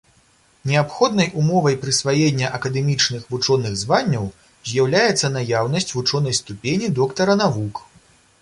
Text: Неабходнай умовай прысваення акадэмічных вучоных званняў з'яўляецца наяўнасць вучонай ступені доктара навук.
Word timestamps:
Неабходнай 0.69 1.27
умовай 1.41 1.75
прысваення 1.83 2.47
акадэмічных 2.59 3.29
вучоных 3.35 3.75
званняў 3.83 4.25
з'яўляецца 4.71 5.33
наяўнасць 5.37 5.91
вучонай 5.99 6.33
ступені 6.43 6.87
доктара 7.03 7.33
навук. 7.45 7.89